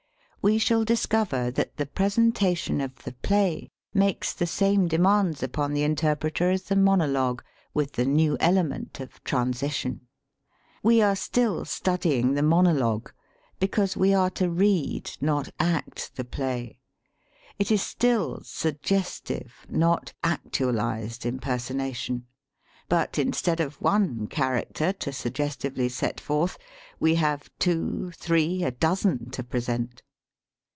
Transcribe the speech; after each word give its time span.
We 0.43 0.57
shall 0.57 0.83
discover 0.85 1.51
that 1.51 1.77
the 1.77 1.85
pres 1.85 2.17
entation 2.17 2.81
of 2.83 2.95
the 3.03 3.11
play 3.11 3.69
makes 3.93 4.33
the 4.33 4.47
same 4.47 4.87
de 4.87 4.97
mands 4.97 5.43
upon 5.43 5.73
the 5.75 5.83
interpreter 5.83 6.49
as 6.49 6.63
the 6.63 6.75
monologue 6.75 7.43
with 7.75 7.91
the 7.91 8.05
new 8.07 8.37
element 8.39 8.99
of 8.99 9.23
"transition." 9.23 10.07
We 10.81 10.99
are 10.99 11.15
still 11.15 11.63
studying 11.65 12.33
the 12.33 12.41
monologue, 12.41 13.11
because 13.59 13.95
we 13.95 14.15
are 14.15 14.31
to 14.31 14.49
read 14.49 15.11
not 15.21 15.49
act 15.59 16.15
the 16.15 16.25
play. 16.25 16.79
It 17.59 17.69
is 17.69 17.83
still 17.83 18.41
sug 18.43 18.81
216 18.81 19.41
DRAMATIC 19.67 19.69
MONOLOGUE 19.69 19.69
AND 19.69 19.79
PLAY 19.79 19.79
gestive 19.79 19.79
not 19.79 20.13
actualized 20.23 21.23
impersonation. 21.27 22.25
But 22.89 23.19
instead 23.19 23.59
of 23.59 23.79
one 23.79 24.25
character 24.25 24.91
to 24.91 25.13
suggestively 25.13 25.87
set 25.87 26.19
forth 26.19 26.57
we 26.99 27.13
have 27.13 27.51
two, 27.59 28.09
three, 28.15 28.63
a 28.63 28.71
dozen 28.71 29.29
to 29.29 29.43
present. 29.43 30.01